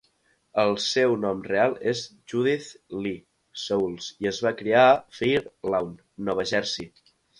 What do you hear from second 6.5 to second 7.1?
Jersey).